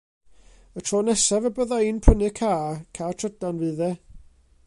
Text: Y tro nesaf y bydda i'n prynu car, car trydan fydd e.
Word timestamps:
Y 0.79 0.81
tro 0.87 1.01
nesaf 1.09 1.45
y 1.49 1.51
bydda 1.59 1.79
i'n 1.89 2.01
prynu 2.07 2.31
car, 2.41 2.81
car 2.99 3.15
trydan 3.25 3.63
fydd 3.65 3.85
e. 3.89 3.93